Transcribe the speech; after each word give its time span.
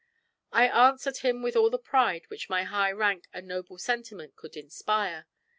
I 0.51 0.67
answered 0.67 1.17
him 1.17 1.43
with 1.43 1.55
all 1.55 1.69
the 1.69 1.77
pride 1.77 2.27
which 2.31 2.49
my 2.49 2.63
high 2.63 2.91
rank 2.91 3.27
and 3.33 3.47
noble 3.47 3.77
sentiment 3.77 4.35
could 4.35 4.57
inspire. 4.57 5.27